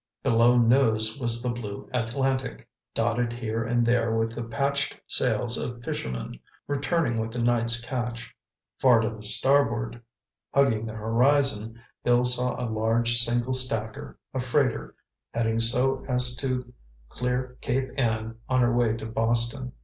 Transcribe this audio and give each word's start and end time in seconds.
Below 0.23 0.57
now 0.57 0.93
was 0.93 1.43
the 1.43 1.51
blue 1.51 1.87
Atlantic, 1.93 2.67
dotted 2.95 3.31
here 3.31 3.63
and 3.63 3.85
there 3.85 4.15
with 4.17 4.31
the 4.31 4.41
patched 4.41 4.99
sails 5.05 5.59
of 5.59 5.83
fishermen, 5.83 6.39
returning 6.65 7.19
with 7.21 7.29
the 7.31 7.37
night's 7.37 7.79
catch. 7.79 8.35
Far 8.79 9.01
to 9.01 9.09
the 9.11 9.21
starboard, 9.21 10.01
hugging 10.55 10.87
the 10.87 10.95
horizon, 10.95 11.79
Bill 12.03 12.23
saw 12.25 12.59
a 12.59 12.65
large 12.67 13.19
single 13.19 13.53
stacker, 13.53 14.17
a 14.33 14.39
freighter, 14.39 14.95
heading 15.35 15.59
so 15.59 16.03
as 16.07 16.35
to 16.37 16.73
clear 17.09 17.57
Cape 17.61 17.91
Ann 17.95 18.37
on 18.49 18.61
her 18.61 18.73
way 18.75 18.97
to 18.97 19.05
Boston. 19.05 19.73